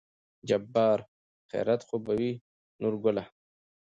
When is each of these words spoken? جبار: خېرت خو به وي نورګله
جبار: 0.49 0.99
خېرت 1.49 1.81
خو 1.87 1.95
به 2.05 2.13
وي 2.19 2.31
نورګله 2.81 3.23